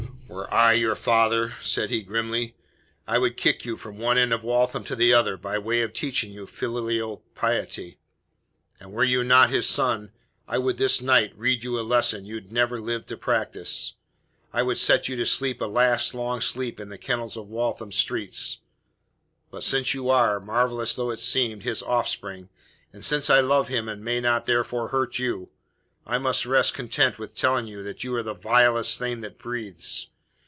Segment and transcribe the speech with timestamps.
[0.27, 2.55] "Were I your father," said he grimly,
[3.05, 5.91] "I would kick you from one end of Waltham to the other by way of
[5.91, 7.97] teaching you filial piety!
[8.79, 10.13] And were you not his son,
[10.47, 13.95] I would this night read you a lesson you'd never live to practise.
[14.53, 17.91] I would set you to sleep a last long sleep in the kennels of Waltham
[17.91, 18.59] streets.
[19.49, 22.49] But since you are marvellous though it seem his offspring,
[22.93, 25.49] and since I love him and may not therefore hurt you,
[26.07, 30.07] I must rest content with telling you that you are the vilest thing that breathes.